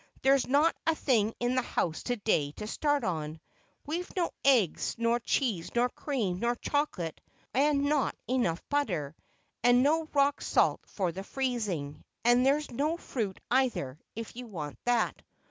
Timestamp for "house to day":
1.61-2.53